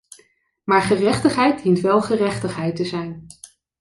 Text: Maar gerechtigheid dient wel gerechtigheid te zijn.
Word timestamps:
Maar 0.63 0.81
gerechtigheid 0.81 1.63
dient 1.63 1.79
wel 1.79 2.01
gerechtigheid 2.01 2.75
te 2.75 2.85
zijn. 2.85 3.27